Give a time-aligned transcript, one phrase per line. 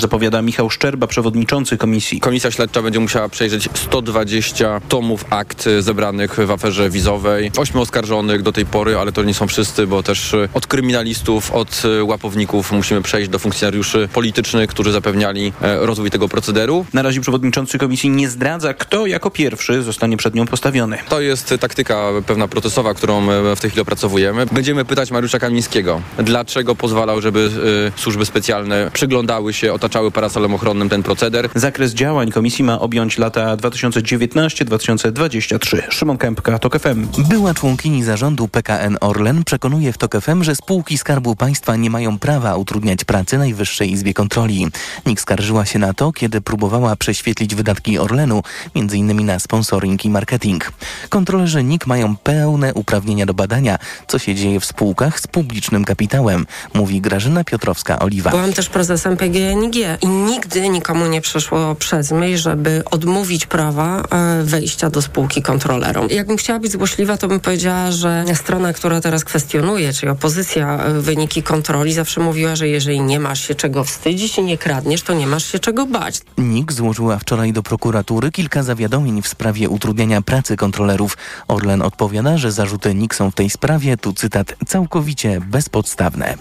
[0.00, 2.20] zapowiada Michał Szczerba, przewodniczący komisji.
[2.20, 7.50] Komisja śledcza będzie musiała przejrzeć 120 tomów akt zebranych w aferze wizowej.
[7.56, 11.82] Ośmiu oskarżonych do tej pory, ale to nie są wszyscy, bo też od kryminalistów, od
[12.02, 16.86] łapowników musimy przejść do funkcjonariuszy politycznych, którzy zapewniali e, rozwój tego procederu.
[16.92, 20.98] Na razie przewodniczący komisji nie zdradza, kto jako pierwszy zostanie przed nią postawiony.
[21.08, 24.46] To jest taktyka pewna procesowa, którą e, w tej chwili opracowujemy.
[24.52, 27.50] Będziemy pytać Mariusza Kamińskiego, dlaczego pozwalał, żeby
[27.96, 31.48] służby specjalne przyglądały się, otaczały parasolem ochronnym ten proceder.
[31.54, 35.82] Zakres działań komisji ma objąć lata 2019-2023.
[35.88, 37.06] Szymon Kępka, TOK FM.
[37.28, 42.18] Była członkini zarządu PKN Orlen przekonuje w TOK FM, że spółki Skarbu Państwa nie mają
[42.18, 44.66] prawa utrudniać pracy Najwyższej Izbie Kontroli.
[45.06, 48.42] NIK skarżyła się na to, kiedy próbowała prześwietlić wydatki Orlenu,
[48.74, 49.26] m.in.
[49.26, 50.72] na sponsoring i marketing.
[51.08, 56.46] Kontrolerzy NIK mają pełne uprawnienia do badania, co się dzieje w spółkach z publicznym kapitałem,
[56.74, 58.30] mówi Grażyna Piotrowska-Oliwa.
[58.30, 64.42] Byłam też prezesem PGNiG i nigdy nikomu nie przeszło przez myśl, żeby odmówić prawa e,
[64.44, 66.08] wejścia do spółki kontrolerom.
[66.10, 71.00] Jakbym chciała być złośliwa, to bym powiedziała, że strona, która teraz kwestionuje, czyli opozycja e,
[71.00, 75.14] wyniki kontroli, zawsze mówiła, że jeżeli nie masz się czego wstydzić i nie kradniesz, to
[75.14, 76.20] nie masz się czego bać.
[76.38, 81.16] NIK złożyła wczoraj do prokuratury kilka zawiadomień w sprawie utrudniania pracy kontrolerów.
[81.48, 86.34] Orlen odpowiada, że zarzuty NIK są w tej sprawie, tu cytat, całkowicie bezpodstawne.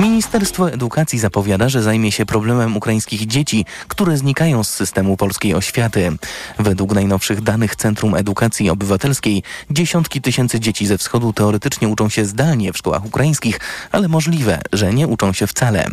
[0.00, 6.12] Ministerstwo Edukacji zapowiada, że zajmie się problemem ukraińskich dzieci, które znikają z systemu polskiej oświaty.
[6.58, 12.72] Według najnowszych danych Centrum Edukacji Obywatelskiej dziesiątki tysięcy dzieci ze wschodu teoretycznie uczą się zdalnie
[12.72, 13.60] w szkołach ukraińskich,
[13.92, 15.86] ale możliwe, że nie uczą się wcale.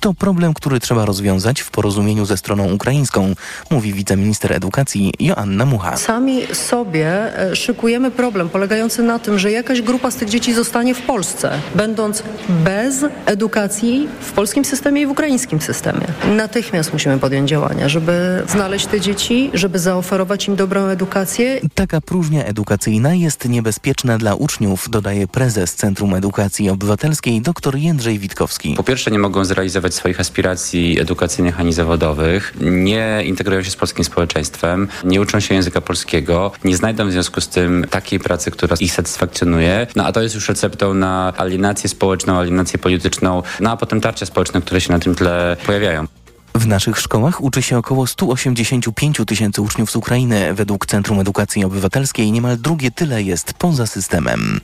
[0.00, 3.34] To problem, który trzeba rozwiązać w porozumieniu ze stroną ukraińską,
[3.70, 5.96] mówi wiceminister edukacji Joanna Mucha.
[5.96, 10.94] Sami sobie e, szykujemy problem polegający na tym, że jakaś grupa z tych dzieci zostanie
[10.94, 16.01] w Polsce, będąc bez edukacji w polskim systemie i w ukraińskim systemie.
[16.36, 21.60] Natychmiast musimy podjąć działania, żeby znaleźć te dzieci, żeby zaoferować im dobrą edukację.
[21.74, 28.74] Taka próżnia edukacyjna jest niebezpieczna dla uczniów, dodaje prezes Centrum Edukacji Obywatelskiej dr Jędrzej Witkowski.
[28.76, 34.04] Po pierwsze nie mogą zrealizować swoich aspiracji edukacyjnych ani zawodowych, nie integrują się z polskim
[34.04, 38.76] społeczeństwem, nie uczą się języka polskiego, nie znajdą w związku z tym takiej pracy, która
[38.80, 39.86] ich satysfakcjonuje.
[39.96, 44.26] No a to jest już receptą na alienację społeczną, alienację polityczną, no a potem tarcia
[44.26, 45.91] społeczne, które się na tym tle pojawiają.
[46.54, 50.54] W naszych szkołach uczy się około 185 tysięcy uczniów z Ukrainy.
[50.54, 54.60] Według Centrum Edukacji Obywatelskiej niemal drugie tyle jest poza systemem.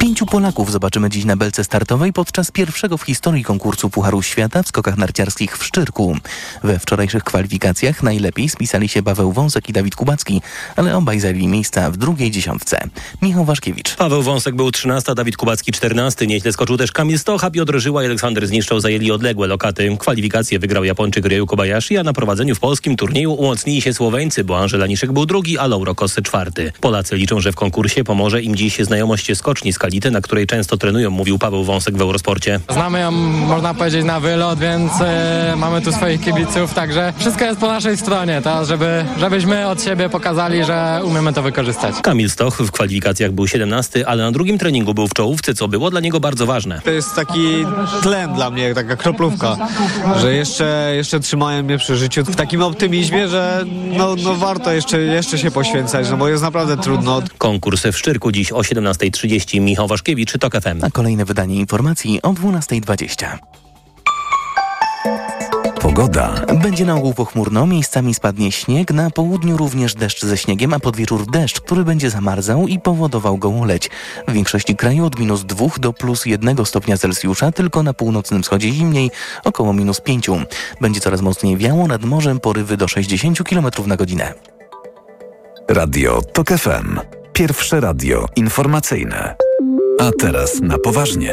[0.00, 4.68] Pięciu Polaków zobaczymy dziś na belce startowej podczas pierwszego w historii konkursu Pucharu Świata w
[4.68, 6.16] skokach narciarskich w Szczyrku.
[6.64, 10.42] We wczorajszych kwalifikacjach najlepiej spisali się Paweł Wąsek i Dawid Kubacki,
[10.76, 12.80] ale obaj zajęli miejsca w drugiej dziesiątce.
[13.22, 13.96] Michał Waszkiewicz.
[13.96, 16.26] Paweł Wąsek był 13, Dawid Kubacki 14.
[16.26, 19.96] Nieźle skoczył też Kamil Stocha, Piotr Żyła i Aleksander Zniszczał zajęli odległe lokaty.
[19.98, 24.58] Kwalifikacje wygrał Japończyk Ryu Kobayashi, a na prowadzeniu w polskim turnieju umocnili się Słoweńcy, bo
[24.58, 26.72] Angela Niszek był drugi, a Lauro Kosy czwarty.
[26.80, 30.76] Polacy liczą, że w konkursie pomoże im dziś znajomość skoczni z Kality, na której często
[30.76, 32.60] trenują, mówił Paweł Wąsek w Eurosporcie.
[32.70, 37.60] Znamy ją, można powiedzieć, na wylot, więc e, mamy tu swoich kibiców, także wszystko jest
[37.60, 41.94] po naszej stronie, to żeby, żebyśmy od siebie pokazali, że umiemy to wykorzystać.
[42.02, 45.90] Kamil Stoch w kwalifikacjach był 17, ale na drugim treningu był w czołówce, co było
[45.90, 46.80] dla niego bardzo ważne.
[46.84, 47.64] To jest taki
[48.02, 49.56] tlen dla mnie, taka kroplówka,
[50.20, 53.64] że jeszcze, jeszcze trzymają mnie przy życiu w takim optymizmie, że
[53.96, 57.22] no, no warto jeszcze, jeszcze się poświęcać, no bo jest naprawdę trudno.
[57.38, 59.60] Konkurs w Szczyrku dziś o 17.30.
[59.60, 60.84] Michał Waszkiewicz, TOK FM.
[60.84, 63.38] A kolejne wydanie informacji o 12.20.
[65.88, 66.34] Pogoda.
[66.62, 70.96] Będzie na ogół pochmurno, miejscami spadnie śnieg, na południu również deszcz ze śniegiem, a pod
[70.96, 73.90] wieczór deszcz, który będzie zamarzał i powodował gołoleć.
[74.28, 78.70] W większości kraju od minus 2 do plus 1 stopnia Celsjusza, tylko na północnym wschodzie
[78.70, 79.10] zimniej,
[79.44, 80.26] około minus 5.
[80.80, 84.34] Będzie coraz mocniej wiało, nad morzem porywy do 60 km na godzinę.
[85.68, 87.00] Radio TOK FM.
[87.32, 89.34] Pierwsze radio informacyjne.
[90.00, 91.32] A teraz na poważnie.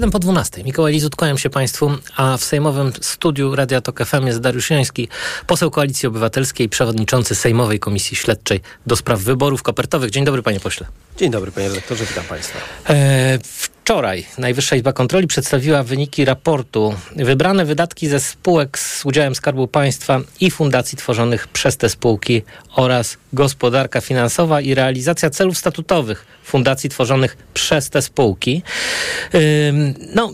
[0.00, 0.64] 7 po 12.
[0.64, 5.08] Mikołaj Lizut, kłaniam się Państwu, a w sejmowym studiu Radia Tok FM jest Dariusz Joński,
[5.46, 10.10] poseł Koalicji Obywatelskiej, przewodniczący Sejmowej Komisji Śledczej do spraw wyborów kopertowych.
[10.10, 10.86] Dzień dobry, panie pośle.
[11.16, 12.58] Dzień dobry, panie redaktorze, witam państwa.
[12.88, 13.38] E,
[13.90, 16.94] wczoraj Najwyższa Izba Kontroli przedstawiła wyniki raportu.
[17.16, 22.42] Wybrane wydatki ze spółek z udziałem Skarbu Państwa i fundacji tworzonych przez te spółki
[22.74, 28.62] oraz gospodarka finansowa i realizacja celów statutowych fundacji tworzonych przez te spółki.
[30.14, 30.32] No,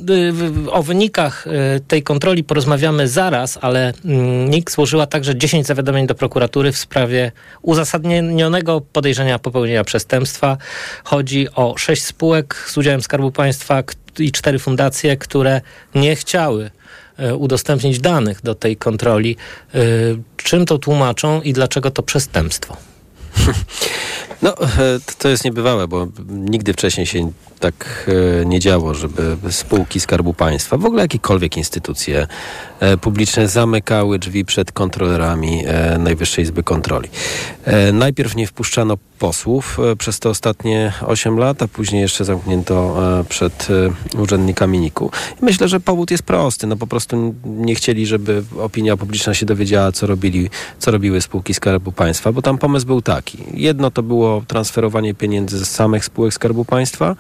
[0.71, 1.45] o wynikach
[1.89, 3.93] tej kontroli porozmawiamy zaraz, ale
[4.49, 7.33] NIK złożyła także 10 zawiadomień do prokuratury w sprawie
[7.63, 10.57] uzasadnionego podejrzenia popełnienia przestępstwa.
[11.05, 13.46] Chodzi o sześć spółek z udziałem Skarbu Państwa,
[14.19, 15.61] i cztery fundacje, które
[15.95, 16.71] nie chciały
[17.39, 19.37] udostępnić danych do tej kontroli.
[20.37, 22.77] Czym to tłumaczą i dlaczego to przestępstwo?
[24.43, 24.55] No,
[25.19, 28.11] to jest niebywałe, bo nigdy wcześniej się tak
[28.43, 32.27] e, nie działo, żeby spółki Skarbu Państwa, w ogóle jakiekolwiek instytucje
[32.81, 37.09] e, publiczne zamykały drzwi przed kontrolerami e, Najwyższej Izby Kontroli.
[37.93, 42.97] Najpierw nie wpuszczano posłów przez te ostatnie 8 lat, a później jeszcze zamknięto
[43.29, 43.69] przed
[44.19, 45.11] urzędnikami NIK-u.
[45.43, 46.67] Myślę, że powód jest prosty.
[46.67, 51.55] No po prostu nie chcieli, żeby opinia publiczna się dowiedziała, co, robili, co robiły spółki
[51.55, 53.39] Skarbu Państwa, bo tam pomysł był taki.
[53.55, 57.17] Jedno to było transferowanie pieniędzy z samych spółek Skarbu Państwa,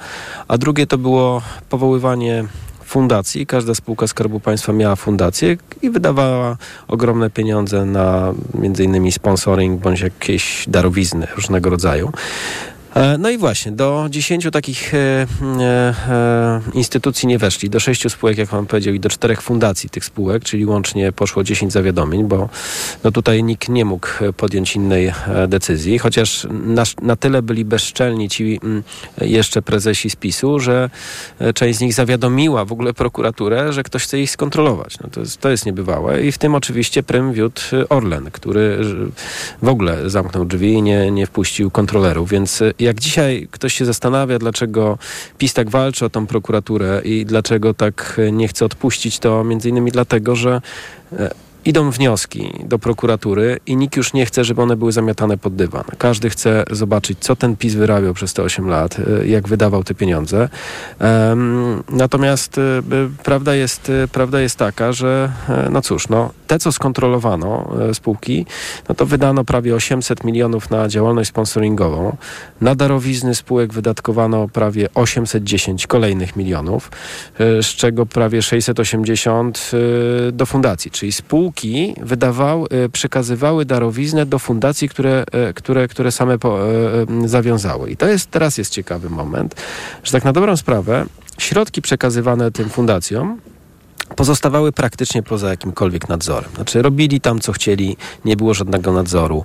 [0.48, 2.44] a drugie to było powoływanie
[2.86, 3.46] fundacji.
[3.46, 6.56] Każda spółka Skarbu Państwa miała fundację i wydawała
[6.88, 12.12] ogromne pieniądze na między innymi sponsoring bądź jakieś darowizny różnego rodzaju.
[12.96, 15.26] E, no i właśnie, do 10 takich e,
[15.60, 20.04] e, instytucji nie weszli, do 6 spółek, jak pan powiedział, i do czterech fundacji tych
[20.04, 22.48] spółek, czyli łącznie poszło 10 zawiadomień, bo
[23.04, 25.12] no tutaj nikt nie mógł podjąć innej
[25.48, 28.82] decyzji, chociaż na, na tyle byli bezczelni ci m,
[29.20, 30.90] jeszcze prezesi spisu, że
[31.54, 34.98] część z nich zawiadomiła w ogóle prokuraturę, że ktoś chce ich skontrolować.
[34.98, 36.22] No to, jest, to jest niebywałe.
[36.22, 38.78] I w tym oczywiście prym wiódł Orlen, który
[39.62, 44.38] w ogóle zamknął drzwi i nie, nie wpuścił kontrolerów, więc jak dzisiaj ktoś się zastanawia,
[44.38, 44.98] dlaczego
[45.38, 49.92] PiS tak walczy o tą prokuraturę i dlaczego tak nie chce odpuścić, to między innymi
[49.92, 50.60] dlatego, że
[51.12, 51.30] e,
[51.66, 55.84] idą wnioski do prokuratury i nikt już nie chce, żeby one były zamiatane pod dywan.
[55.98, 59.94] Każdy chce zobaczyć, co ten PiS wyrabiał przez te 8 lat, e, jak wydawał te
[59.94, 60.48] pieniądze.
[61.88, 62.82] Natomiast e,
[63.22, 65.32] prawda jest, prawda jest taka, że
[65.70, 68.46] no cóż, no, te, co skontrolowano spółki,
[68.88, 72.16] no to wydano prawie 800 milionów na działalność sponsoringową.
[72.60, 76.90] Na darowizny spółek wydatkowano prawie 810 kolejnych milionów,
[77.38, 79.70] e, z czego prawie 680
[80.28, 81.55] e, do fundacji, czyli spółki
[82.00, 85.24] wydawały, e, przekazywały darowiznę do fundacji, które,
[85.54, 86.58] które, które same po,
[87.24, 87.90] zawiązały.
[87.90, 89.54] I to jest, teraz jest ciekawy moment,
[90.04, 91.06] że tak na dobrą sprawę
[91.38, 93.38] środki przekazywane tym fundacjom
[94.16, 96.50] pozostawały praktycznie poza jakimkolwiek nadzorem.
[96.54, 99.44] Znaczy robili tam co chcieli, nie było żadnego nadzoru.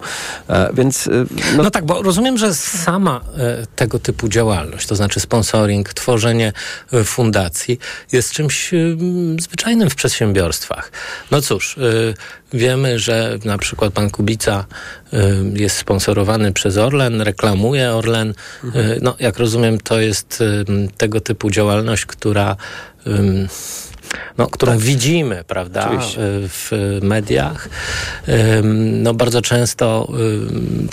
[0.50, 1.08] E, więc...
[1.08, 1.12] E,
[1.58, 1.64] no...
[1.64, 1.72] no...
[1.72, 6.54] tak, bo rozumiem, że sama e, tego typu działalność, to znaczy sponsoring, tworzenie
[6.94, 7.80] e, fundacji
[8.12, 8.78] jest czymś e,
[9.40, 10.92] zwyczajnym w przedsiębiorstwach.
[11.32, 11.82] No cóż, e,
[12.54, 14.66] wiemy, że na przykład pan Kubica
[15.54, 18.34] jest sponsorowany przez Orlen, reklamuje Orlen.
[18.64, 19.00] Mhm.
[19.02, 20.44] No jak rozumiem, to jest
[20.98, 22.56] tego typu działalność, która
[24.38, 24.82] no, którą tak.
[24.82, 26.20] widzimy, prawda, Oczywiście.
[26.22, 27.70] w mediach.
[28.94, 30.08] No, bardzo często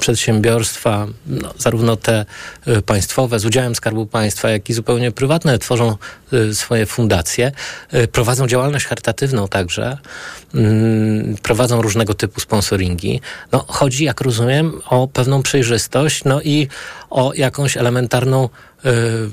[0.01, 2.27] przedsiębiorstwa, no, zarówno te
[2.69, 5.97] y, państwowe z udziałem Skarbu Państwa, jak i zupełnie prywatne, tworzą
[6.33, 7.53] y, swoje fundacje,
[8.13, 9.99] prowadzą działalność charytatywną także,
[11.43, 13.21] prowadzą różnego typu sponsoringi.
[13.53, 16.69] No, chodzi, jak rozumiem, o pewną przejrzystość, no i
[17.11, 18.49] o jakąś elementarną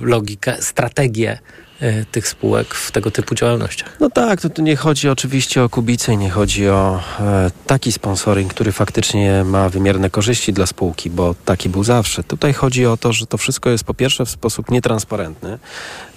[0.01, 1.64] logikę, strategię E,
[2.11, 3.97] tych spółek w tego typu działalnościach.
[3.99, 8.53] No tak, to, to nie chodzi oczywiście o kubicę, nie chodzi o e, taki sponsoring,
[8.53, 12.23] który faktycznie ma wymierne korzyści dla spółki, bo taki był zawsze.
[12.23, 15.59] Tutaj chodzi o to, że to wszystko jest po pierwsze w sposób nietransparentny.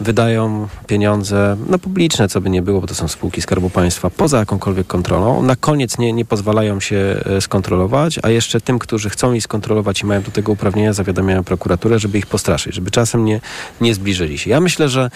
[0.00, 4.38] Wydają pieniądze no, publiczne, co by nie było, bo to są spółki Skarbu Państwa, poza
[4.38, 5.43] jakąkolwiek kontrolą.
[5.43, 10.03] Na koniec nie, nie pozwalają się e, skontrolować, a jeszcze tym, którzy chcą ich skontrolować
[10.03, 13.41] i mają do tego uprawnienia, zawiadamiają prokuraturę, żeby ich postraszyć, żeby czasem nie,
[13.81, 14.50] nie zbliżyli się.
[14.50, 15.10] Ja myślę, że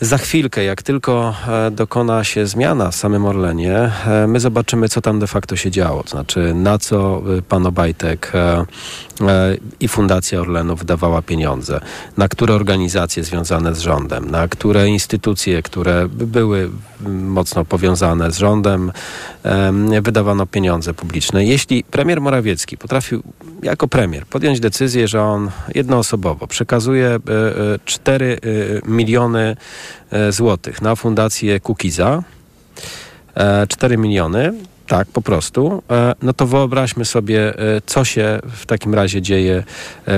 [0.00, 5.00] za chwilkę, jak tylko e, dokona się zmiana w samym Orlenie, e, my zobaczymy, co
[5.00, 6.02] tam de facto się działo.
[6.02, 8.32] To znaczy, na co e, pan Obajtek
[9.80, 11.80] i Fundacja Orlenu wydawała pieniądze,
[12.16, 16.70] na które organizacje związane z rządem, na które instytucje, które były
[17.08, 18.92] mocno powiązane z rządem,
[20.02, 21.44] wydawano pieniądze publiczne.
[21.44, 23.22] Jeśli premier Morawiecki potrafił
[23.62, 27.18] jako premier podjąć decyzję, że on jednoosobowo przekazuje
[27.84, 28.40] 4
[28.86, 29.56] miliony
[30.10, 32.22] E, złotych na fundację Kukiza.
[33.68, 34.52] 4 e, miliony,
[34.86, 37.54] tak, po prostu, e, no to wyobraźmy sobie,
[37.86, 39.64] co się w takim razie dzieje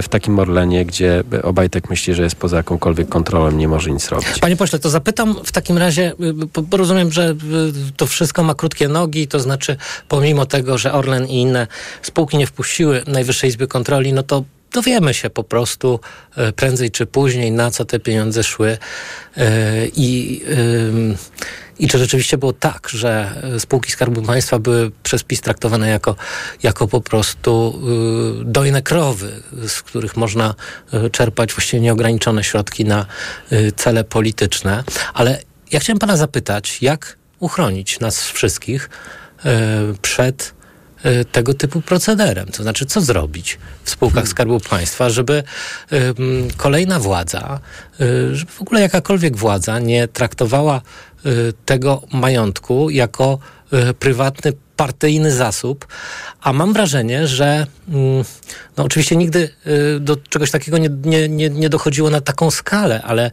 [0.02, 4.38] w takim Orlenie, gdzie Obajtek myśli, że jest poza jakąkolwiek kontrolą, nie może nic robić.
[4.40, 6.12] Panie pośle, to zapytam w takim razie,
[6.70, 7.34] bo rozumiem, że
[7.96, 9.76] to wszystko ma krótkie nogi, to znaczy
[10.08, 11.66] pomimo tego, że Orlen i inne
[12.02, 16.00] spółki nie wpuściły Najwyższej Izby Kontroli, no to dowiemy się po prostu
[16.36, 18.78] e, prędzej czy później, na co te pieniądze szły.
[19.36, 20.42] E, I
[21.78, 26.16] I czy rzeczywiście było tak, że e, spółki Skarbu Państwa były przez PiS traktowane jako,
[26.62, 27.82] jako po prostu
[28.44, 30.54] dojne krowy, z których można
[31.12, 33.06] czerpać właściwie nieograniczone środki na
[33.76, 34.84] cele polityczne.
[35.14, 35.40] Ale
[35.72, 38.90] ja chciałem pana zapytać, jak uchronić nas wszystkich
[40.02, 40.54] przed
[41.32, 42.46] tego typu procederem.
[42.46, 45.42] To znaczy, co zrobić w spółkach Skarbu Państwa, żeby
[45.92, 47.60] ym, kolejna władza,
[48.00, 50.80] y, żeby w ogóle jakakolwiek władza nie traktowała
[51.64, 53.38] tego majątku jako
[53.98, 55.86] prywatny, partyjny zasób,
[56.40, 58.24] a mam wrażenie, że mm,
[58.76, 59.48] no oczywiście nigdy
[60.00, 63.30] do czegoś takiego nie, nie, nie, nie dochodziło na taką skalę, ale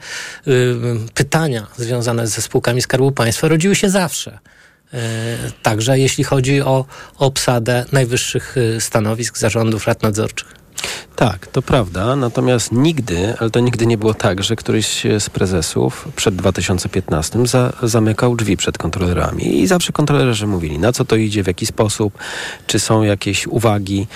[1.13, 4.39] pytania związane ze spółkami Skarbu Państwa rodziły się zawsze.
[5.64, 6.86] Także jeśli chodzi o
[7.18, 10.64] obsadę najwyższych y, stanowisk zarządów rad nadzorczych.
[11.15, 12.15] Tak, to prawda.
[12.15, 17.74] Natomiast nigdy, ale to nigdy nie było tak, że któryś z prezesów przed 2015 za,
[17.84, 19.62] zamykał drzwi przed kontrolerami.
[19.62, 22.17] I zawsze kontrolerzy mówili, na co to idzie, w jaki sposób,
[22.67, 24.08] czy są jakieś uwagi.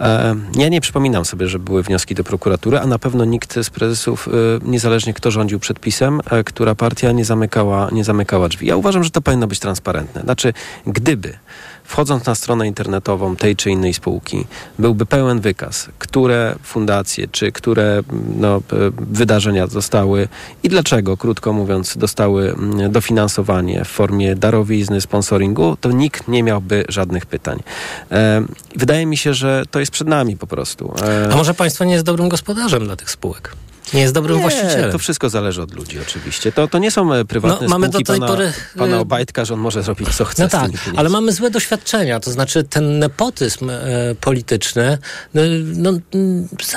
[0.00, 3.70] E, ja nie przypominam sobie, że były wnioski do prokuratury, a na pewno nikt z
[3.70, 4.30] prezesów, e,
[4.68, 8.66] niezależnie kto rządził przedpisem, e, która partia nie zamykała, nie zamykała drzwi.
[8.66, 10.20] Ja uważam, że to powinno być transparentne.
[10.20, 10.52] Znaczy,
[10.86, 11.38] gdyby
[11.84, 14.46] wchodząc na stronę internetową tej czy innej spółki,
[14.78, 18.02] byłby pełen wykaz, które fundacje czy które
[18.36, 18.62] no,
[18.96, 20.28] wydarzenia zostały
[20.62, 22.56] i dlaczego, krótko mówiąc, dostały
[22.90, 27.62] dofinansowanie w formie darowizny, sponsoringu, to nikt nie miałby żadnych pytań.
[28.10, 28.42] E,
[28.76, 30.94] wydaje mi się, że to jest przed nami po prostu.
[31.02, 33.56] E, A może państwo nie jest dobrym gospodarzem dla tych spółek?
[33.94, 34.92] Nie jest dobrym nie, właścicielem.
[34.92, 36.52] To wszystko zależy od ludzi oczywiście.
[36.52, 39.60] To, to nie są prywatne no, mamy do tej pana, pory, pana Obajtka, że on
[39.60, 42.20] może zrobić co chce No tak, ale mamy złe doświadczenia.
[42.20, 43.74] To znaczy ten nepotyzm e,
[44.20, 44.98] polityczny
[45.34, 45.42] no,
[45.76, 45.92] no,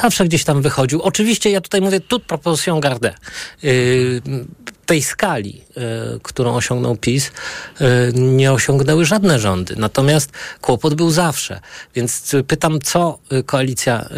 [0.01, 1.01] zawsze gdzieś tam wychodził.
[1.01, 3.13] Oczywiście ja tutaj mówię toute proportion garde.
[3.63, 4.21] Yy,
[4.87, 5.61] tej skali,
[6.15, 7.31] y, którą osiągnął PiS,
[7.81, 9.75] y, nie osiągnęły żadne rządy.
[9.77, 11.59] Natomiast kłopot był zawsze.
[11.95, 14.09] Więc pytam, co koalicja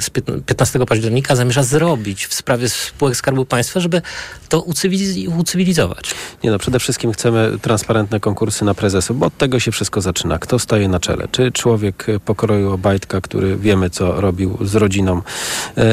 [0.00, 0.10] z
[0.46, 4.02] 15 października zamierza zrobić w sprawie spółek Skarbu Państwa, żeby
[4.48, 6.14] to ucywiliz- ucywilizować?
[6.44, 10.38] Nie no, przede wszystkim chcemy transparentne konkursy na prezesów, bo od tego się wszystko zaczyna.
[10.38, 11.28] Kto staje na czele?
[11.30, 15.22] Czy człowiek pokroju Obajtka, który wiemy, co robił z rodziną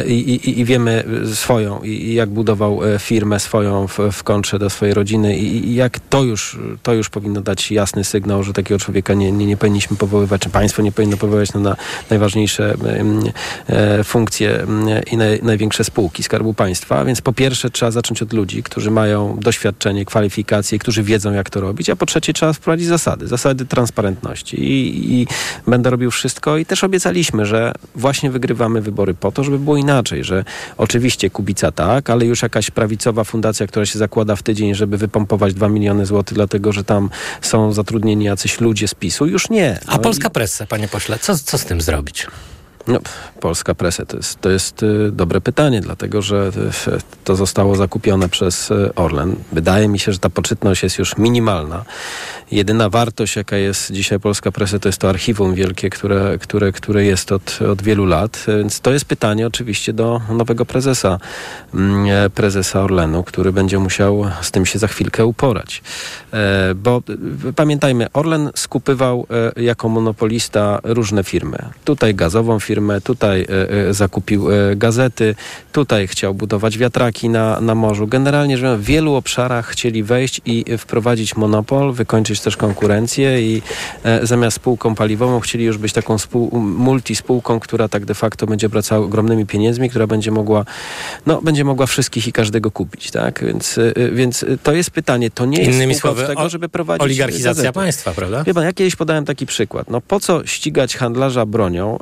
[0.07, 1.03] i, i, i wiemy
[1.33, 6.23] swoją, i jak budował firmę swoją w, w kontrze do swojej rodziny i, jak to
[6.23, 10.41] już, to już powinno dać jasny sygnał, że takiego człowieka nie, nie, nie powinniśmy powoływać,
[10.41, 11.75] czy państwo nie powinno powoływać na, na
[12.09, 12.75] najważniejsze
[13.67, 14.65] e, funkcje
[15.11, 17.05] i naj, największe spółki Skarbu Państwa.
[17.05, 21.61] Więc po pierwsze trzeba zacząć od ludzi, którzy mają doświadczenie, kwalifikacje, którzy wiedzą jak to
[21.61, 25.27] robić, a po trzecie trzeba wprowadzić zasady, zasady transparentności i, i
[25.67, 30.23] będę robił wszystko i też obiecaliśmy, że właśnie wygrywamy wybory po to, żeby było inaczej,
[30.23, 30.45] że
[30.77, 35.53] oczywiście Kubica tak, ale już jakaś prawicowa fundacja, która się zakłada w tydzień, żeby wypompować
[35.53, 37.09] 2 miliony złotych, dlatego że tam
[37.41, 39.25] są zatrudnieni jacyś ludzie z PiSu.
[39.25, 39.79] Już nie.
[39.87, 40.31] No A polska i...
[40.31, 42.27] presa, panie pośle, co, co z tym zrobić?
[42.87, 42.99] No,
[43.39, 46.51] polska presa to jest, to jest y, dobre pytanie, dlatego że
[46.87, 49.35] y, to zostało zakupione przez y, Orlen.
[49.51, 51.85] Wydaje mi się, że ta poczytność jest już minimalna.
[52.51, 57.05] Jedyna wartość, jaka jest dzisiaj polska presa, to jest to archiwum wielkie, które, które, które
[57.05, 58.45] jest od, od wielu lat.
[58.47, 61.19] Więc to jest pytanie oczywiście do nowego prezesa,
[61.73, 65.81] mm, prezesa Orlenu, który będzie musiał z tym się za chwilkę uporać.
[66.33, 67.01] E, bo
[67.55, 71.57] pamiętajmy, Orlen skupywał e, jako monopolista różne firmy.
[71.85, 73.45] Tutaj gazową firmę, firmę, tutaj
[73.89, 75.35] e, zakupił e, gazety,
[75.71, 78.07] tutaj chciał budować wiatraki na, na morzu.
[78.07, 83.61] Generalnie, że w wielu obszarach chcieli wejść i wprowadzić monopol, wykończyć też konkurencję i
[84.03, 88.69] e, zamiast spółką paliwową chcieli już być taką spół, multispółką, która tak de facto będzie
[88.69, 90.65] wracała ogromnymi pieniędzmi, która będzie mogła,
[91.25, 93.43] no, będzie mogła wszystkich i każdego kupić, tak?
[93.45, 93.79] Więc,
[94.11, 97.73] więc to jest pytanie, to nie jest Innymi słowy, tego, żeby prowadzić oligarchizacja gazety.
[97.73, 98.43] państwa, prawda?
[98.43, 99.89] Wie pan, ja kiedyś podałem taki przykład.
[99.89, 101.97] No po co ścigać handlarza bronią,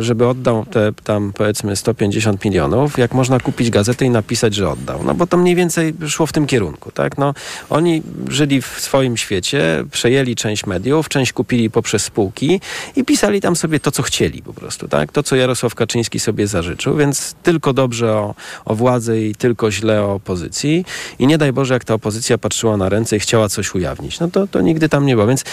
[0.00, 4.70] żeby żeby oddał te tam powiedzmy 150 milionów, jak można kupić gazetę i napisać, że
[4.70, 5.04] oddał.
[5.04, 7.18] No bo to mniej więcej szło w tym kierunku, tak?
[7.18, 7.34] No,
[7.70, 12.60] oni żyli w swoim świecie, przejęli część mediów, część kupili poprzez spółki
[12.96, 15.12] i pisali tam sobie to, co chcieli po prostu, tak?
[15.12, 20.02] To, co Jarosław Kaczyński sobie zażyczył, więc tylko dobrze o, o władzy i tylko źle
[20.02, 20.84] o opozycji
[21.18, 24.20] i nie daj Boże, jak ta opozycja patrzyła na ręce i chciała coś ujawnić.
[24.20, 25.44] No to, to nigdy tam nie było, więc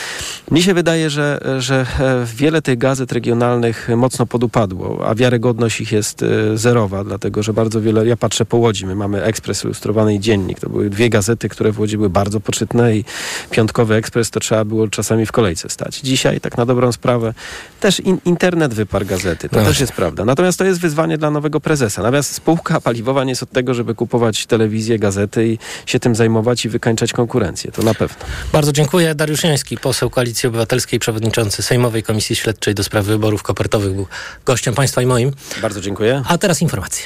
[0.51, 5.81] mi się wydaje, że, że e, wiele tych gazet regionalnych mocno podupadło padło, a wiarygodność
[5.81, 9.63] ich jest e, zerowa, dlatego że bardzo wiele, ja patrzę po Łodzi, my mamy Ekspres
[9.63, 13.05] Ilustrowany i Dziennik, to były dwie gazety, które w Łodzi były bardzo poczytne i
[13.51, 15.99] piątkowy Ekspres to trzeba było czasami w kolejce stać.
[15.99, 17.33] Dzisiaj, tak na dobrą sprawę,
[17.79, 19.49] też in, internet wyparł gazety.
[19.49, 20.25] To No też jest prawda.
[20.25, 22.01] Natomiast to jest wyzwanie dla nowego prezesa.
[22.01, 26.65] Natomiast spółka paliwowa nie jest od tego, żeby kupować telewizję, gazety i się tym zajmować
[26.65, 27.71] i wykańczać konkurencję.
[27.71, 28.15] To na pewno.
[28.53, 29.15] Bardzo dziękuję.
[29.15, 34.07] Dariusz Jański, poseł Koalicji Obywatelskiej, przewodniczący Sejmowej Komisji Śledczej do spraw wyborów kopertowych, był
[34.45, 35.31] gościem państwa i moim.
[35.61, 36.23] Bardzo dziękuję.
[36.27, 37.05] A teraz informacje.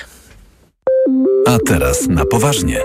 [1.48, 2.82] A teraz na poważnie.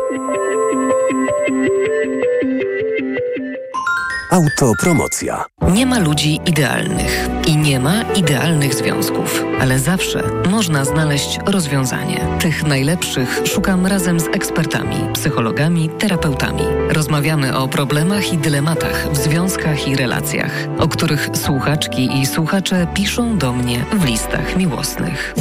[4.33, 5.45] Autopromocja.
[5.73, 12.25] Nie ma ludzi idealnych i nie ma idealnych związków, ale zawsze można znaleźć rozwiązanie.
[12.41, 16.63] Tych najlepszych szukam razem z ekspertami, psychologami, terapeutami.
[16.89, 23.39] Rozmawiamy o problemach i dylematach w związkach i relacjach, o których słuchaczki i słuchacze piszą
[23.39, 25.35] do mnie w listach miłosnych.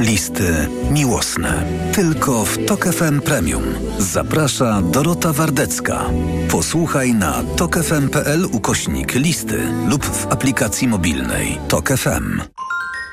[0.00, 1.64] Listy miłosne.
[1.94, 3.62] Tylko w Tok FM Premium.
[3.98, 6.04] Zaprasza Dorota Wardecka.
[6.50, 12.40] Posłuchaj na tokefm.pl ukośnik listy lub w aplikacji mobilnej Tok FM.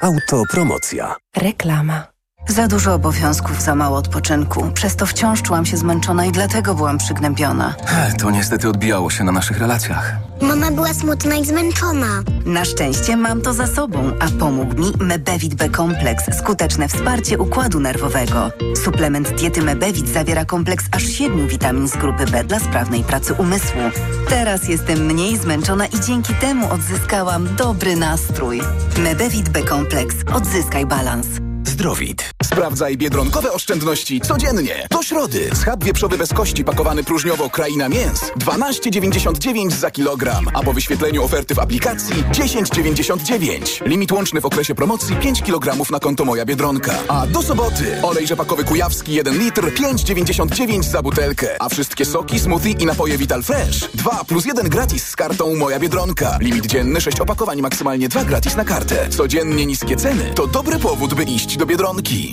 [0.01, 1.15] Autopromocja.
[1.37, 2.12] Reklama.
[2.47, 4.71] Za dużo obowiązków, za mało odpoczynku.
[4.73, 7.75] Przez to wciąż czułam się zmęczona i dlatego byłam przygnębiona.
[8.19, 10.15] To niestety odbijało się na naszych relacjach.
[10.41, 12.07] Mama była smutna i zmęczona.
[12.45, 17.79] Na szczęście mam to za sobą, a pomógł mi Mebevit B kompleks, skuteczne wsparcie układu
[17.79, 18.51] nerwowego.
[18.83, 23.81] Suplement diety Mebevit zawiera kompleks aż siedmiu witamin z grupy B dla sprawnej pracy umysłu.
[24.29, 28.61] Teraz jestem mniej zmęczona i dzięki temu odzyskałam dobry nastrój.
[28.97, 30.15] Mebevit B kompleks.
[30.33, 31.27] Odzyskaj balans.
[31.67, 32.32] Zdrowit.
[32.43, 34.87] Sprawdzaj biedronkowe oszczędności codziennie.
[34.91, 35.49] Do środy.
[35.55, 40.47] Schab wieprzowy bez kości pakowany próżniowo Kraina Mięs 12,99 za kilogram.
[40.53, 43.85] A po wyświetleniu oferty w aplikacji 10,99.
[43.85, 46.93] Limit łączny w okresie promocji 5 kg na konto Moja Biedronka.
[47.07, 51.61] A do soboty olej rzepakowy kujawski 1 litr 5,99 za butelkę.
[51.61, 55.79] A wszystkie soki, smoothie i napoje Vital Fresh 2 plus 1 gratis z kartą Moja
[55.79, 56.37] Biedronka.
[56.41, 59.09] Limit dzienny 6 opakowań, maksymalnie 2 gratis na kartę.
[59.09, 62.32] Codziennie niskie ceny to dobry powód, by iść do Biedronki.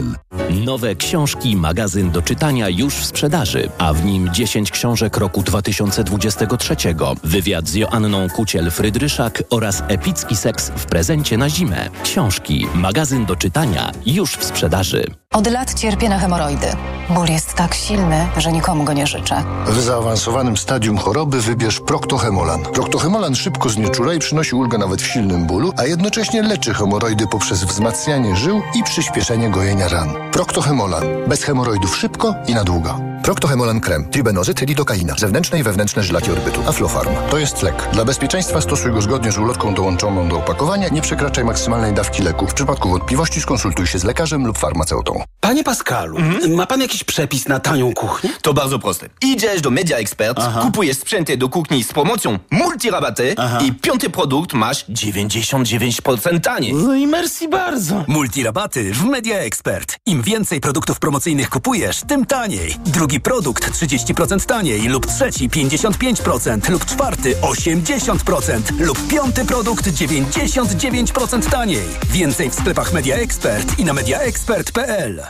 [0.51, 6.75] Nowe książki, magazyn do czytania już w sprzedaży, a w nim 10 książek roku 2023.
[7.23, 11.89] Wywiad z Joanną Kuciel-Frydryszak oraz epicki seks w prezencie na zimę.
[12.03, 15.05] Książki, magazyn do czytania już w sprzedaży.
[15.33, 16.67] Od lat cierpię na hemoroidy.
[17.09, 19.43] Ból jest tak silny, że nikomu go nie życzę.
[19.67, 22.63] W zaawansowanym stadium choroby wybierz Proctohemolan.
[22.63, 27.63] Proctohemolan szybko znieczula i przynosi ulgę nawet w silnym bólu, a jednocześnie leczy hemoroidy poprzez
[27.63, 30.09] wzmacnianie żył i przyspieszenie gojenia ran.
[30.41, 31.03] Proctohemolan.
[31.27, 32.99] Bez hemoroidów szybko i na długo.
[33.23, 34.09] Proctohemolan krem.
[34.09, 35.15] Tribenozyt, lidokaina.
[35.17, 36.61] Zewnętrzne i wewnętrzne żylaki orbytu.
[36.67, 37.09] Aflofarm.
[37.31, 37.89] To jest lek.
[37.93, 40.89] Dla bezpieczeństwa stosuj go zgodnie z ulotką dołączoną do opakowania.
[40.89, 42.47] Nie przekraczaj maksymalnej dawki leku.
[42.47, 45.23] W przypadku wątpliwości skonsultuj się z lekarzem lub farmaceutą.
[45.39, 46.17] Panie Pascalu,
[46.55, 48.29] ma pan jakiś przepis na tanią kuchnię?
[48.41, 49.09] To bardzo proste.
[49.21, 54.85] Idziesz do Media Expert, kupujesz sprzęty do kuchni z promocją multirabaty i piąty produkt masz
[54.85, 56.73] 99% taniej.
[56.73, 58.03] No i merci bardzo.
[58.07, 59.95] Multirabaty w Media Expert.
[60.05, 62.75] Im więcej produktów promocyjnych kupujesz, tym taniej.
[62.85, 71.87] Drugi produkt 30% taniej lub trzeci 55% lub czwarty 80% lub piąty produkt 99% taniej.
[72.11, 75.21] Więcej w sklepach Media Expert i na mediaexpert.pl.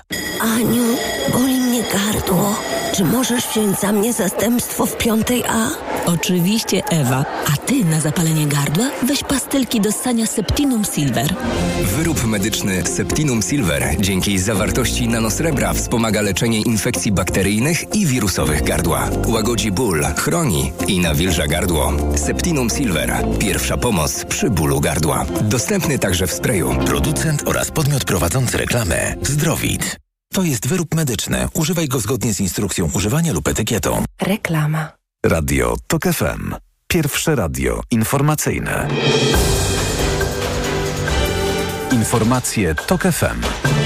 [0.42, 0.84] Aniu,
[1.34, 2.56] boli mnie gardło.
[2.96, 5.70] Czy możesz wziąć za mnie zastępstwo w piątej A?
[6.06, 7.26] Oczywiście, Ewa.
[7.54, 11.36] A ty na zapalenie gardła weź pastylki do ssania Septinum Silver.
[11.98, 19.10] Wyrób medyczny Septinum Silver dzięki zawartości nanosrebra wspomaga leczenie infekcji bakteryjnych i wirusowych gardła.
[19.28, 21.94] Łagodzi ból, chroni i nawilża gardło.
[22.16, 23.26] Septinum Silver.
[23.40, 25.26] Pierwsza pomoc przy bólu gardła.
[25.42, 26.76] Dostępny także w sprayu.
[26.86, 29.16] Producent oraz podmiot prowadzący reklamę.
[29.22, 29.98] Zdrowit.
[30.34, 31.48] To jest wyrób medyczny.
[31.54, 34.06] Używaj go zgodnie z instrukcją używania lub etykietą.
[34.22, 34.92] Reklama.
[35.26, 36.56] Radio TOK FM.
[36.88, 38.88] Pierwsze radio informacyjne.
[41.92, 43.81] Informacje TOK FM.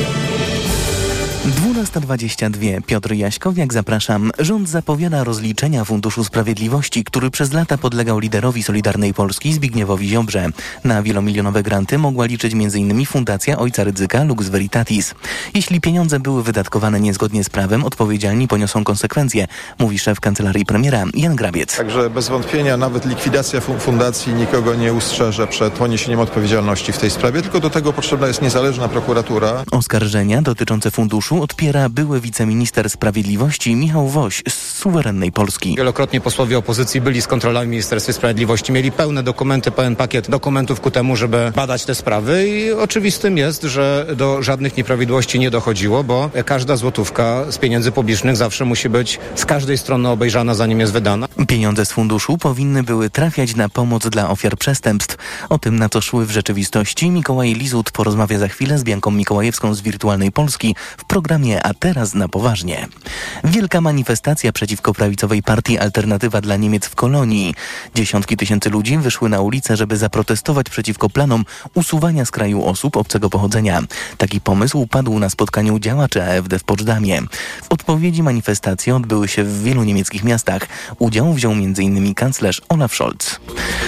[1.92, 2.82] 12 12.22.
[2.82, 4.32] Piotr Jaśkowiak, zapraszam.
[4.40, 10.50] Rząd zapowiada rozliczenia Funduszu Sprawiedliwości, który przez lata podlegał liderowi Solidarnej Polski Zbigniewowi Ziobrze.
[10.84, 13.06] Na wielomilionowe granty mogła liczyć m.in.
[13.06, 15.16] Fundacja Ojca Rydzyka Lux Veritatis.
[15.54, 19.48] Jeśli pieniądze były wydatkowane niezgodnie z prawem, odpowiedzialni poniosą konsekwencje,
[19.80, 21.78] mówi szef kancelarii premiera Jan Grabiec.
[21.78, 27.42] Także bez wątpienia nawet likwidacja fundacji nikogo nie ustrzeże przed poniesieniem odpowiedzialności w tej sprawie,
[27.42, 29.64] tylko do tego potrzebna jest niezależna prokuratura.
[29.72, 35.76] Oskarżenia dotyczące funduszu odpiera były wiceminister sprawiedliwości Michał Woś z suwerennej Polski.
[35.78, 40.82] Wielokrotnie posłowie opozycji byli z kontrolami w Ministerstwie Sprawiedliwości, mieli pełne dokumenty, pełen pakiet dokumentów
[40.82, 46.04] ku temu, żeby badać te sprawy i oczywistym jest, że do żadnych nieprawidłowości nie dochodziło,
[46.04, 50.94] bo każda złotówka z pieniędzy publicznych zawsze musi być z każdej strony obejrzana, zanim jest
[50.94, 51.28] wydana.
[51.48, 55.18] Pieniądze z funduszu powinny były trafiać na pomoc dla ofiar przestępstw.
[55.50, 59.74] O tym, na co szły w rzeczywistości, Mikołaj Lizut porozmawia za chwilę z Bianką Mikołajewską
[59.74, 62.88] z Wirtualnej Polski w programie A teraz na poważnie.
[63.44, 67.56] Wielka manifestacja przeciwko prawicowej partii Alternatywa dla Niemiec w Kolonii.
[67.96, 73.30] Dziesiątki tysięcy ludzi wyszły na ulicę, żeby zaprotestować przeciwko planom usuwania z kraju osób obcego
[73.30, 73.82] pochodzenia.
[74.18, 77.22] Taki pomysł padł na spotkaniu działaczy AfD w Poczdamie.
[77.64, 80.68] W odpowiedzi manifestacje odbyły się w wielu niemieckich miastach.
[81.00, 82.14] Udział wziął m.in.
[82.14, 83.40] kanclerz Olaf Scholz.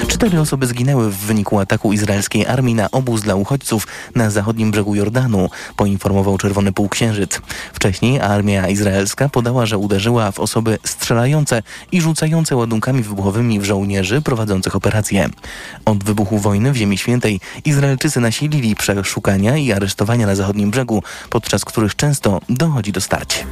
[0.07, 4.95] Cztery osoby zginęły w wyniku ataku izraelskiej armii na obóz dla uchodźców na zachodnim brzegu
[4.95, 7.41] Jordanu, poinformował Czerwony Półksiężyc.
[7.73, 14.21] Wcześniej armia izraelska podała, że uderzyła w osoby strzelające i rzucające ładunkami wybuchowymi w żołnierzy
[14.21, 15.29] prowadzących operacje.
[15.85, 21.65] Od wybuchu wojny w Ziemi Świętej Izraelczycy nasilili przeszukania i aresztowania na zachodnim brzegu, podczas
[21.65, 23.45] których często dochodzi do starć.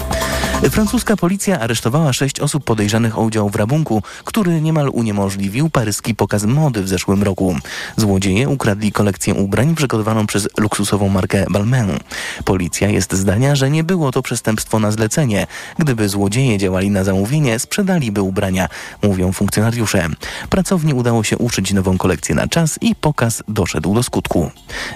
[0.71, 6.43] Francuska policja aresztowała sześć osób podejrzanych o udział w rabunku, który niemal uniemożliwił paryski pokaz
[6.43, 7.55] mody w zeszłym roku.
[7.97, 11.99] Złodzieje ukradli kolekcję ubrań przygotowaną przez luksusową markę Balmain.
[12.45, 15.47] Policja jest zdania, że nie było to przestępstwo na zlecenie.
[15.79, 18.69] Gdyby złodzieje działali na zamówienie, sprzedaliby ubrania,
[19.03, 20.07] mówią funkcjonariusze.
[20.49, 24.51] Pracowni udało się uszyć nową kolekcję na czas i pokaz doszedł do skutku.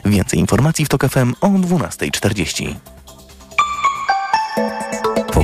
[0.05, 2.98] Więcej informacji w TOK FM o 12.40.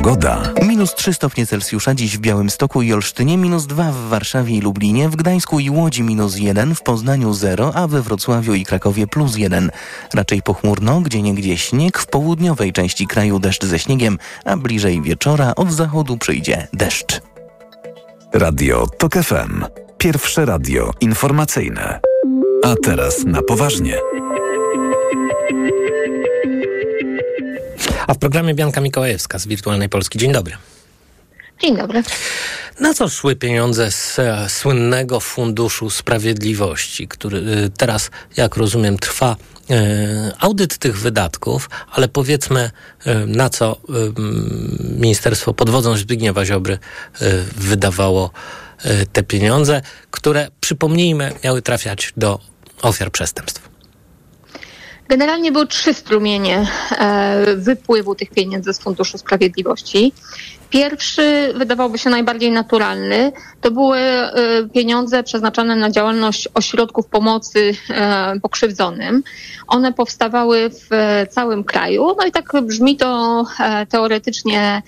[0.06, 0.54] Pogoda.
[0.68, 5.10] Minus 3 stopnie Celsjusza dziś w Białymstoku i Olsztynie, minus 2 w Warszawie i Lublinie,
[5.10, 9.38] w Gdańsku i Łodzi minus 1, w Poznaniu 0, a we Wrocławiu i Krakowie plus
[9.38, 9.72] 1.
[10.13, 15.56] Raczej pochmurno, gdzie niegdzie śnieg, w południowej części kraju deszcz ze śniegiem, a bliżej wieczora
[15.56, 17.22] od zachodu przyjdzie deszcz.
[18.34, 19.65] Radio TOK FM.
[19.98, 22.00] Pierwsze radio informacyjne.
[22.63, 23.98] A teraz na poważnie.
[28.08, 30.20] A w programie Bianka Mikołajewska z Wirtualnej Polski.
[30.20, 30.58] Dzień dobry.
[31.62, 32.04] Dzień dobry.
[32.80, 39.36] Na co szły pieniądze z e, słynnego Funduszu Sprawiedliwości, który e, teraz, jak rozumiem, trwa
[39.70, 42.72] e, audyt tych wydatków, ale powiedzmy,
[43.28, 43.78] na co
[44.80, 46.80] ministerstwo pod wodzą Zbigniewa Ziobry
[47.56, 48.32] wydawało
[49.13, 52.39] te pieniądze, które, przypomnijmy, miały trafiać do
[52.82, 53.74] ofiar przestępstw.
[55.10, 56.68] Generalnie były trzy strumienie
[57.00, 60.13] e, wypływu tych pieniędzy z Funduszu Sprawiedliwości.
[60.69, 63.32] Pierwszy wydawałby się najbardziej naturalny.
[63.62, 64.32] To były e,
[64.73, 69.23] pieniądze przeznaczone na działalność ośrodków pomocy e, pokrzywdzonym.
[69.67, 72.15] One powstawały w e, całym kraju.
[72.19, 73.43] No i tak brzmi to
[73.89, 74.82] teoretycznie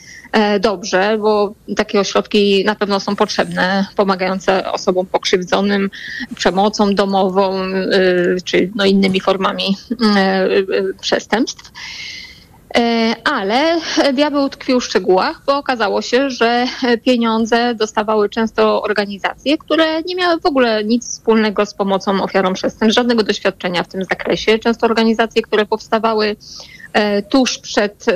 [0.60, 5.90] dobrze, bo takie ośrodki na pewno są potrzebne, pomagające osobom pokrzywdzonym
[6.36, 10.66] przemocą domową e, czy no innymi formami e, e,
[11.02, 11.72] przestępstw.
[12.76, 13.82] E, Ale
[14.14, 16.66] diabeł tkwił w szczegółach, bo okazało się, że
[17.06, 22.96] pieniądze dostawały często organizacje, które nie miały w ogóle nic wspólnego z pomocą ofiarom przestępstw,
[22.96, 24.60] żadnego doświadczenia w tym zakresie.
[24.60, 26.36] Często organizacje, które powstawały
[26.94, 28.14] e, tuż przed e,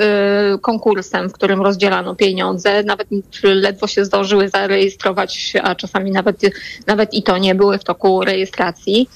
[0.62, 3.08] konkursem, w którym rozdzielano pieniądze, nawet
[3.44, 6.42] ledwo się zdążyły zarejestrować, a czasami nawet,
[6.88, 9.10] nawet i to nie były w toku rejestracji.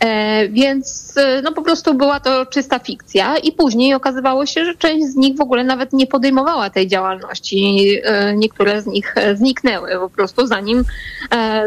[0.00, 4.74] E, więc e, no po prostu była to czysta fikcja i później okazywało się, że
[4.74, 7.90] część z nich w ogóle nawet nie podejmowała tej działalności.
[8.04, 10.84] E, niektóre z nich zniknęły po prostu zanim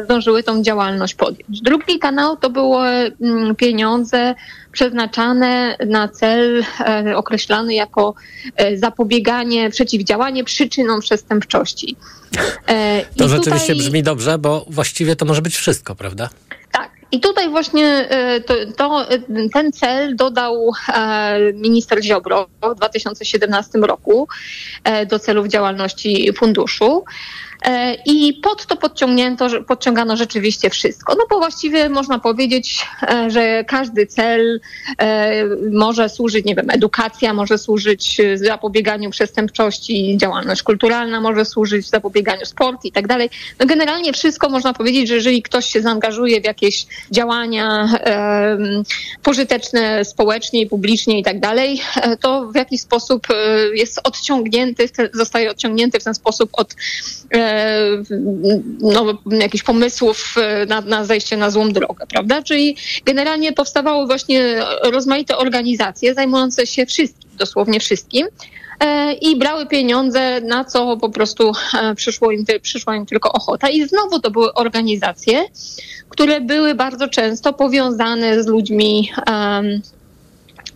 [0.03, 1.62] zdążyły tą działalność podjąć.
[1.62, 2.88] Drugi kanał to były
[3.21, 4.36] mm, pieniądze
[4.71, 6.63] przeznaczane na cel
[7.15, 8.13] określany jako
[8.75, 11.95] zapobieganie, przeciwdziałanie przyczynom przestępczości.
[13.17, 16.29] To i rzeczywiście tutaj- brzmi dobrze, bo właściwie to może być wszystko, prawda?
[17.12, 19.19] I tutaj właśnie e, to, to, e,
[19.54, 24.28] ten cel dodał e, minister Ziobro w 2017 roku
[25.10, 27.06] do celów działalności funduszu.
[27.65, 31.15] E, I pod to podciągnięto, podciągano rzeczywiście wszystko.
[31.15, 34.60] No bo właściwie można powiedzieć, e, że każdy cel
[34.98, 42.45] e, może służyć, nie wiem, edukacja może służyć zapobieganiu przestępczości, działalność kulturalna może służyć zapobieganiu
[42.45, 43.30] sport i tak dalej.
[43.60, 47.89] No generalnie wszystko można powiedzieć, że jeżeli ktoś się zaangażuje w jakieś działania
[49.24, 51.82] pożyteczne społecznie i publicznie i tak dalej,
[52.19, 53.28] to w jakiś sposób
[53.74, 56.76] jest odciągnięty, zostaje odciągnięty w ten sposób od
[58.81, 62.41] no, jakichś pomysłów e, na, na zejście na złą drogę, prawda?
[62.41, 68.27] Czyli generalnie powstawały właśnie rozmaite organizacje zajmujące się wszystkim, dosłownie wszystkim.
[68.79, 73.69] e, I brały pieniądze, na co po prostu e, przyszło im, przyszła im tylko ochota.
[73.69, 75.45] I znowu to były organizacje,
[76.09, 79.81] które były bardzo często powiązane z ludźmi em,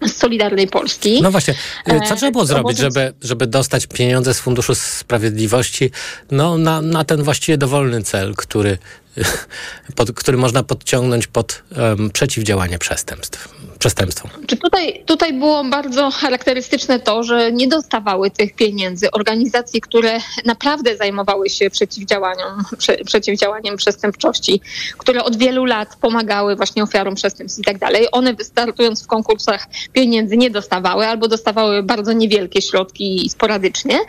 [0.07, 1.21] z Solidarnej Polski.
[1.21, 1.53] No właśnie,
[1.85, 5.91] co E, trzeba było zrobić, żeby, żeby dostać pieniądze z Funduszu Sprawiedliwości
[6.31, 8.77] no, na, na ten właściwie dowolny cel, który,
[9.95, 14.32] pod, który można podciągnąć pod em, przeciwdziałanie przestępstw, przestępstwom?
[14.47, 20.97] Czy tutaj, tutaj było bardzo charakterystyczne to, że nie dostawały tych pieniędzy organizacje, które naprawdę
[20.97, 22.47] zajmowały się przeciwdziałaniem,
[22.78, 24.62] prze, przeciwdziałaniem przestępczości,
[24.97, 28.08] które od wielu lat pomagały właśnie ofiarom przestępstw i tak dalej.
[28.12, 33.99] One wystartując w konkursach pieniędzy nie dostawały albo dostawały bardzo niewielkie środki sporadycznie,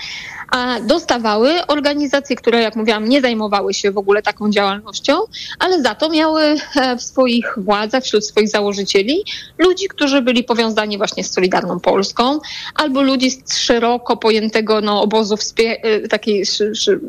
[0.55, 5.13] a dostawały organizacje, które, jak mówiłam, nie zajmowały się w ogóle taką działalnością,
[5.59, 9.25] ale za to miały e, w swoich władzach, wśród swoich założycieli
[9.59, 12.41] ludzi, którzy byli powiązani właśnie z Solidarną Polską,
[12.75, 16.45] albo ludzi z szeroko pojętego no, obozu wspie- e, takiej,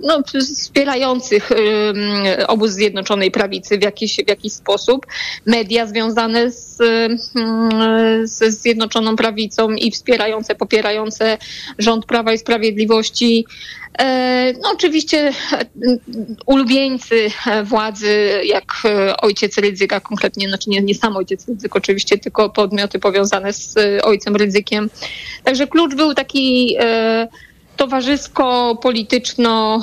[0.02, 0.24] no,
[0.56, 1.58] wspierających ym,
[2.48, 5.06] obóz Zjednoczonej Prawicy w jakiś, w jakiś sposób.
[5.46, 6.78] Media związane z,
[8.24, 11.38] ze Zjednoczoną Prawicą i wspierające, popierające
[11.80, 13.35] rząd Prawa i Sprawiedliwości.
[14.00, 15.66] E, No oczywiście e,
[16.46, 17.32] ulubieńcy
[17.64, 23.00] władzy, jak e, ojciec Rydzyka, konkretnie, znaczy nie, nie sam ojciec Rydzyk oczywiście, tylko podmioty
[23.00, 24.90] powiązane z ojcem Rydzykiem.
[25.44, 26.76] Także klucz był taki
[27.78, 29.82] towarzysko-polityczno,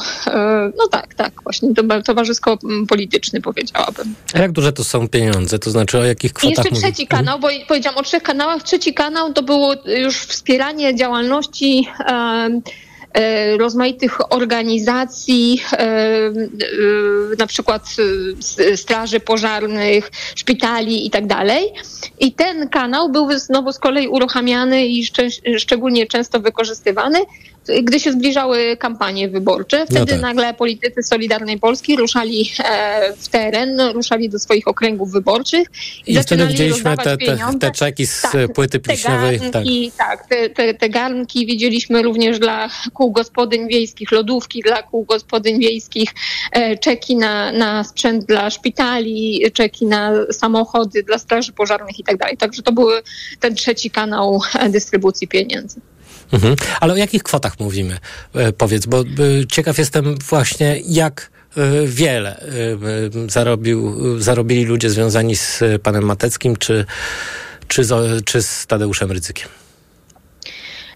[0.78, 4.14] no tak, tak, właśnie to- towarzysko-polityczny powiedziałabym.
[4.34, 5.58] A jak duże to są pieniądze?
[5.58, 6.80] To znaczy o jakich I kwotach jeszcze mówimy?
[6.92, 8.62] trzeci kanał, bo powiedziałam o trzech kanałach.
[8.62, 11.88] Trzeci kanał to było już wspieranie działalności
[13.58, 17.82] rozmaitych organizacji, em, e, na przykład
[18.72, 21.24] e, straży pożarnych, szpitali i tak.
[22.20, 25.04] I ten kanał był znowu z kolei uruchamiany i
[25.58, 27.18] szczególnie często wykorzystywany,
[27.82, 29.86] gdy się zbliżały kampanie wyborcze.
[29.86, 30.20] Wtedy tak.
[30.20, 36.14] nagle politycy Solidarnej Polski ruszali e, w teren, ruszali do swoich okręgów wyborczych I wtedy
[36.14, 39.40] zaczynali widzieliśmy te, te, te czeki z Tak, płyty te pilśniowej.
[39.40, 39.52] Tak.
[39.52, 45.04] garnki, tak, te, te, te garnki widzieliśmy również dla kół gospodyń wiejskich, lodówki dla kół
[45.04, 46.10] gospodyń wiejskich,
[46.52, 52.16] e, czeki na, na sprzęt dla szpitali, czeki na samochody dla straży pożarnych i tak
[52.16, 52.36] dalej.
[52.36, 52.88] Także to był
[53.40, 55.80] ten trzeci kanał e, dystrybucji pieniędzy.
[56.32, 56.56] Mhm.
[56.80, 57.98] Ale o jakich kwotach mówimy?
[58.34, 59.04] E, Powiedz, bo e,
[59.52, 62.44] ciekaw jestem właśnie, jak e, wiele
[63.28, 66.84] zarobił, zarobili ludzie związani z panem Mateckim czy,
[67.68, 69.48] czy, z, czy z Tadeuszem Rydzykiem.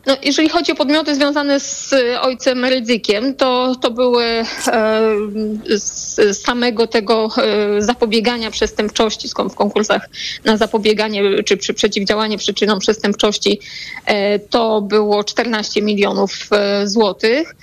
[0.06, 4.44] No, jeżeli chodzi o podmioty związane z e, ojcem Rydzykiem, to, to były e,
[5.68, 10.08] z samego tego e, zapobiegania przestępczości w konkursach
[10.44, 13.60] na zapobieganie czy przy przeciwdziałanie przyczynom przestępczości
[14.06, 17.56] e, to było 14 milionów e, złotych.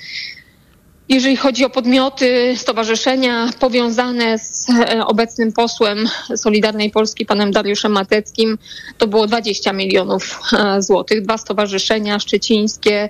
[1.09, 8.57] Jeżeli chodzi o podmioty, stowarzyszenia powiązane z e, obecnym posłem Solidarnej Polski, panem Dariuszem Mateckim,
[8.97, 11.21] to było 20 milionów e, złotych.
[11.21, 13.09] Dwa stowarzyszenia szczecińskie,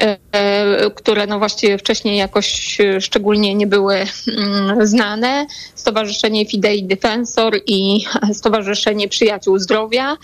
[0.00, 3.96] e, które no właściwie wcześniej jakoś szczególnie nie były
[4.38, 5.46] mm, znane.
[5.74, 10.16] Stowarzyszenie Fidei Defensor i Stowarzyszenie Przyjaciół Zdrowia.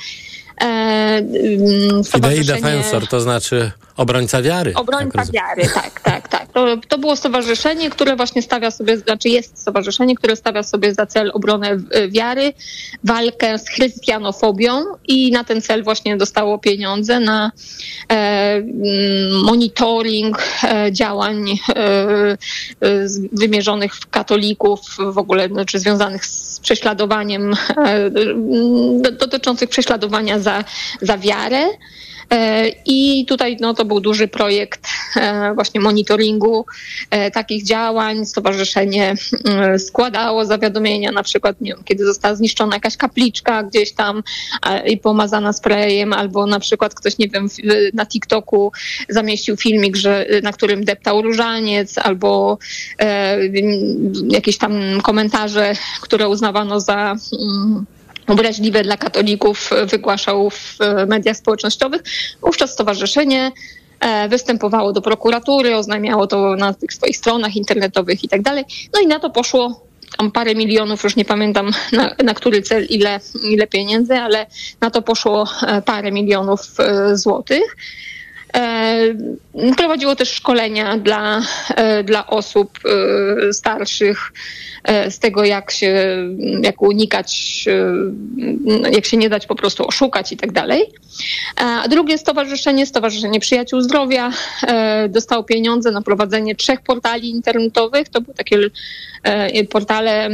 [0.57, 1.29] Mm,
[2.05, 4.75] Fidei stowarzyszenie- Defensor, to znaczy obrońca wiary.
[4.75, 6.42] Obrońca wiary, tak, tak, tak.
[6.53, 11.07] To, to było stowarzyszenie, które właśnie stawia sobie, znaczy jest stowarzyszenie, które stawia sobie za
[11.07, 12.53] cel obronę e, wiary,
[13.05, 17.53] walkę z chrystianofobią i na ten cel właśnie dostało pieniądze na
[18.11, 18.63] e,
[19.45, 22.37] monitoring e, działań e, e,
[23.33, 28.11] wymierzonych w katolików, w ogóle znaczy związanych z prześladowaniem, e,
[29.13, 30.65] dotyczących prześladowania za,
[31.03, 31.65] za wiarę.
[32.33, 36.67] E, I tutaj no, to był duży projekt e, właśnie monitoringu
[37.11, 38.27] e, takich działań.
[38.27, 39.15] Stowarzyszenie
[39.79, 44.23] składało zawiadomienia, na przykład nie wiem, kiedy została zniszczona jakaś kapliczka gdzieś tam
[44.87, 47.49] i pomazana sprayem, albo na przykład ktoś, nie wiem,
[47.95, 48.73] na TikToku
[49.09, 52.59] zamieścił filmik, że, na którym deptał różaniec, albo
[54.29, 57.87] jakieś tam komentarze, które uznawano za mm,
[58.27, 62.03] obraźliwe dla katolików wygłaszał w mediach społecznościowych.
[62.41, 63.53] Wówczas stowarzyszenie
[64.01, 68.65] e, występowało do prokuratury, oznajmiało to na tych swoich stronach internetowych i tak dalej.
[68.95, 69.87] No i na to poszło
[70.19, 74.47] tam parę milionów, już nie pamiętam na, na który cel, ile, ile pieniędzy, ale
[74.81, 77.77] na to poszło e, parę milionów e, złotych.
[79.77, 81.43] Prowadziło też szkolenia dla,
[82.05, 82.79] dla osób
[83.53, 84.33] starszych
[85.11, 86.17] z tego, jak się,
[86.63, 87.65] jak unikać,
[88.93, 90.85] jak się nie dać po prostu oszukać i tak dalej.
[91.57, 94.31] A drugie stowarzyszenie, Stowarzyszenie Przyjaciół Zdrowia,
[95.09, 98.09] dostało pieniądze na prowadzenie trzech portali internetowych.
[98.09, 98.59] To były takie
[99.71, 100.29] portale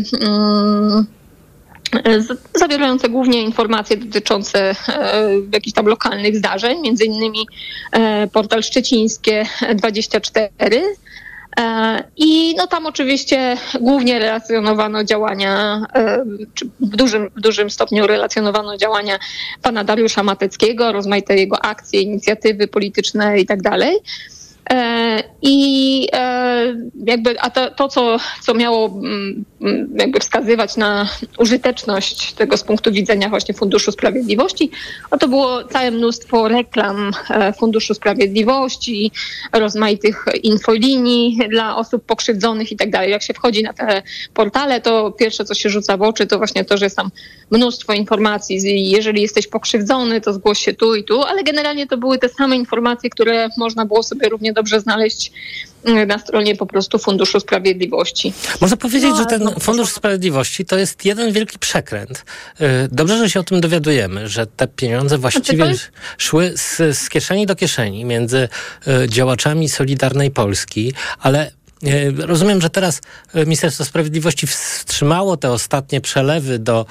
[2.55, 4.74] zawierające głównie informacje dotyczące
[5.53, 7.46] jakichś tam lokalnych zdarzeń, między innymi
[8.33, 10.83] portal szczecińskie 24,
[12.16, 15.83] i no tam oczywiście głównie relacjonowano działania,
[16.55, 19.18] czy w dużym, w dużym stopniu relacjonowano działania
[19.62, 23.59] pana Dariusza Mateckiego, rozmaite jego akcje, inicjatywy polityczne i tak.
[23.66, 23.90] E,
[25.42, 26.74] I e,
[27.07, 32.62] jakby, a to, to co, co miało mm, mm, jakby wskazywać na użyteczność tego z
[32.62, 34.70] punktu widzenia właśnie Funduszu Sprawiedliwości,
[35.12, 39.12] no to było całe mnóstwo reklam e, Funduszu Sprawiedliwości,
[39.52, 43.11] rozmaitych infolinii dla osób pokrzywdzonych i tak dalej.
[43.11, 44.02] Jak się wchodzi na te
[44.35, 47.11] portale, to pierwsze, co się rzuca w oczy, to właśnie to, że jest tam
[47.50, 48.90] mnóstwo informacji.
[48.90, 52.57] Jeżeli jesteś pokrzywdzony, to zgłoś się tu i tu, ale generalnie to były te same
[52.57, 55.33] informacje, które można było sobie równie dobrze znaleźć
[55.85, 58.33] mm, na stronie po prostu Funduszu Sprawiedliwości.
[58.61, 62.25] Można powiedzieć, no, że ten no, Fundusz Sprawiedliwości to jest jeden wielki przekręt.
[62.61, 65.90] Y, dobrze, że się o tym dowiadujemy, że te pieniądze właściwie jest...
[66.18, 68.49] szły z, z kieszeni do kieszeni między
[69.05, 71.51] y, działaczami Solidarnej Polski, ale
[71.85, 73.01] y, Rozumiem, że teraz
[73.35, 76.87] Ministerstwo Sprawiedliwości wstrzymało te ostatnie przelewy do,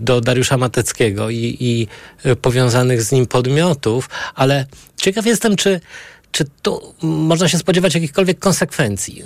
[0.00, 1.88] do Dariusza Mateckiego i, i
[2.36, 5.80] powiązanych z nim podmiotów, ale ciekaw jestem, czy
[6.32, 9.24] czy tu można się spodziewać jakichkolwiek konsekwencji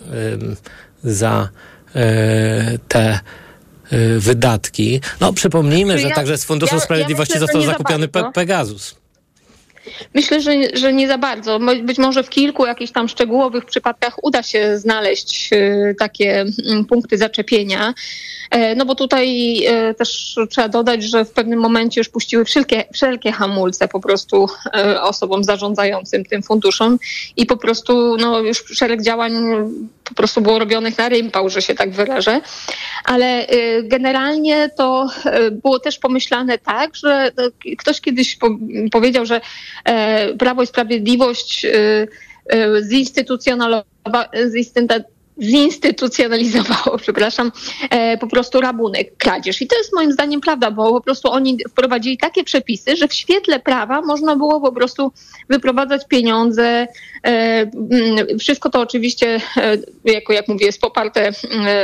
[1.05, 1.49] za
[1.95, 3.21] e, te e,
[4.19, 5.01] wydatki?
[5.21, 8.95] No, przypomnijmy, że ja, także z Funduszu ja, Sprawiedliwości ja myślę, został zakupiony Pe Pegasus.
[10.15, 11.61] Myślę, że, że nie za bardzo.
[11.83, 17.19] Być może w kilku jakichś tam szczegółowych przypadkach uda się znaleźć e, takie mm, punkty
[17.19, 17.95] zaczepienia.
[18.51, 22.85] E, no bo tutaj e, też trzeba dodać, że w pewnym momencie już puściły wszelkie,
[22.93, 26.99] wszelkie hamulce po prostu e, osobom zarządzającym tym funduszem
[27.37, 29.33] i po prostu no, już szereg działań
[30.05, 32.41] po prostu było robionych na rympał, że się tak wyrażę.
[33.05, 33.47] Ale
[33.83, 35.09] generalnie to
[35.53, 37.31] było też pomyślane tak, że
[37.79, 38.39] ktoś kiedyś
[38.93, 39.41] powiedział, że
[40.39, 41.67] Prawo i Sprawiedliwość
[42.91, 43.85] zinstytucjonalizowało,
[45.43, 47.53] zinstytucjonalizowało, przepraszam,
[47.91, 49.63] e, po prostu rabunek, kradzież.
[49.63, 53.15] I to jest moim zdaniem prawda, bo po prostu oni wprowadzili takie przepisy, że w
[53.15, 55.13] świetle prawa można było po prostu
[55.49, 56.65] wyprowadzać pieniądze.
[56.65, 56.87] E,
[57.25, 61.31] mm, wszystko to oczywiście, e, jako jak mówię, jest oparte,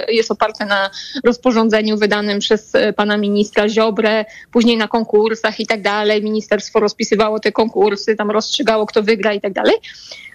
[0.09, 0.91] jest oparte na
[1.25, 6.23] rozporządzeniu wydanym przez pana ministra Ziobrę, później na konkursach i tak dalej.
[6.23, 9.75] Ministerstwo rozpisywało te konkursy, tam rozstrzygało, kto wygra i tak dalej.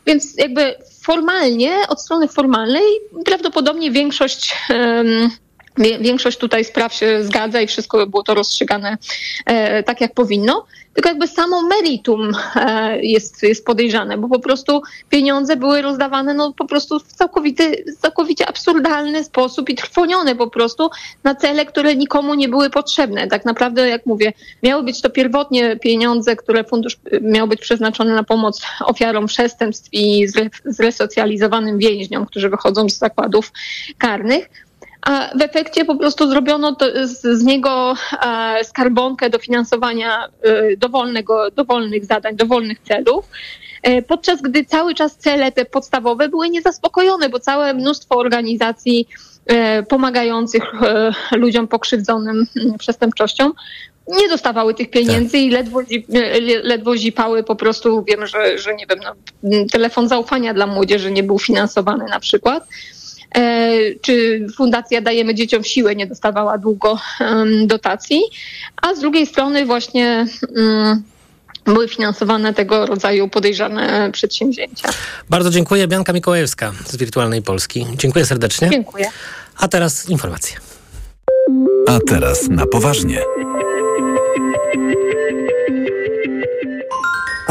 [0.06, 2.84] Więc jakby formalnie, od strony formalnej,
[3.26, 4.56] prawdopodobnie większość.
[5.78, 8.98] Większość tutaj spraw się zgadza i wszystko było to rozstrzygane
[9.46, 14.82] e, tak, jak powinno tylko jakby samo meritum e, jest, jest podejrzane, bo po prostu
[15.10, 20.90] pieniądze były rozdawane no po prostu w całkowity, całkowicie absurdalny sposób i trwonione po prostu
[21.24, 23.28] na cele, które nikomu nie były potrzebne.
[23.28, 24.34] Tak naprawdę, jak mówię,
[24.64, 30.28] miały być to pierwotnie pieniądze, które fundusz miał być przeznaczony na pomoc ofiarom przestępstw i
[30.66, 33.52] zresocjalizowanym więźniom, którzy wychodzą z zakładów
[33.98, 34.50] karnych
[35.06, 37.94] a w efekcie po prostu zrobiono z, z, niego
[38.26, 43.30] e, skarbonkę dofinansowania e, dowolnego, dowolnych zadań, dowolnych celów.
[43.84, 49.08] E, podczas gdy cały czas cele te podstawowe były niezaspokojone, bo całe mnóstwo organizacji
[49.90, 50.64] pomagających
[51.32, 52.48] ludziom pokrzywdzonym
[52.80, 53.52] przestępczością
[54.08, 55.42] nie dostawały tych pieniędzy tak.
[55.42, 55.80] i ledwo,
[56.64, 59.00] ledwo zipały po prostu, wiem, że, że nie wiem,
[59.44, 62.68] no, telefon zaufania dla młodzieży nie był finansowany na przykład.
[63.36, 63.72] E,
[64.02, 67.00] czy Fundacja Dajemy Dzieciom Siłę nie dostawała długo
[67.66, 68.22] dotacji,
[68.82, 71.04] a z drugiej strony właśnie mm,
[71.66, 74.90] były finansowane tego rodzaju podejrzane przedsięwzięcia.
[75.30, 75.88] Bardzo dziękuję.
[75.88, 77.86] Bianka Mikołajewska z Wirtualnej Polski.
[77.96, 78.70] Dziękuję serdecznie.
[78.70, 79.10] Dziękuję.
[79.58, 80.58] A teraz informacje.
[81.88, 83.22] A teraz na poważnie.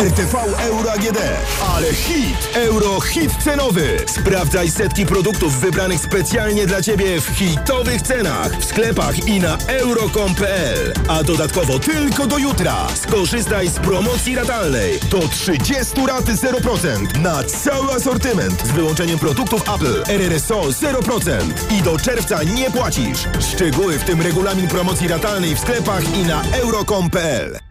[0.00, 1.18] RTV Euro AGD.
[1.76, 2.50] Ale hit!
[2.54, 3.96] Euro hit cenowy.
[4.06, 10.92] Sprawdzaj setki produktów wybranych specjalnie dla Ciebie w hitowych cenach w sklepach i na euro.com.pl.
[11.08, 17.92] A dodatkowo tylko do jutra skorzystaj z promocji ratalnej do 30 raty 0% na cały
[17.92, 20.12] asortyment z wyłączeniem produktów Apple.
[20.12, 21.40] RRSO 0%
[21.78, 23.28] i do czerwca nie płacisz.
[23.52, 27.69] Szczegóły w tym regulamin promocji ratalnej w sklepach i na euro.com.pl.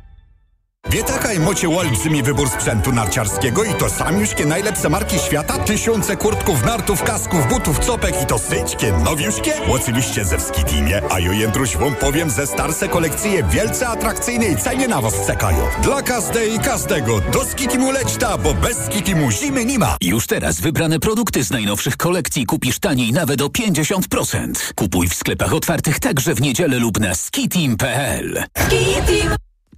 [0.89, 5.59] Wietakaj mocie olbrzymi wybór sprzętu narciarskiego i to samiuszkie najlepsze marki świata?
[5.59, 9.53] Tysiące kurtków, nartów, kasków, butów, copek i to syćkie, nowiuszkie?
[9.71, 15.01] Oczywiście ze Skitimie, a ja Jędruś wam powiem, ze starsze kolekcje wielce atrakcyjnej cenie na
[15.01, 15.67] was czekają.
[15.84, 19.97] Dla każdej i każdego do Skitimu leć ta, bo bez Skitimu zimy nie ma.
[20.01, 24.73] Już teraz wybrane produkty z najnowszych kolekcji kupisz taniej nawet o 50%.
[24.75, 28.43] Kupuj w sklepach otwartych także w niedzielę lub na skitim.pl.
[28.57, 29.49] Skitim!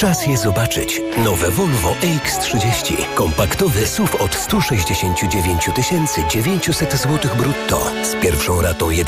[0.00, 1.00] Czas je zobaczyć.
[1.24, 3.14] Nowe Volvo EX30.
[3.14, 5.70] Kompaktowy SUV od 169
[6.30, 7.90] 900 zł brutto.
[8.02, 9.06] Z pierwszą ratą 1